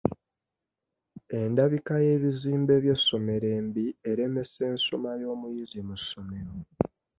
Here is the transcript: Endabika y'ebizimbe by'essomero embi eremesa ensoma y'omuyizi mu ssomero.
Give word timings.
Endabika 1.39 1.93
y'ebizimbe 2.05 2.73
by'essomero 2.83 3.47
embi 3.59 3.85
eremesa 4.09 4.59
ensoma 4.73 5.11
y'omuyizi 5.21 5.79
mu 5.87 5.95
ssomero. 6.01 6.53